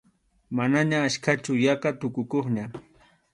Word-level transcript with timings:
Manaña 0.57 0.97
achkachu, 1.07 1.51
yaqa 1.65 1.89
tukukuqña. 1.99 2.65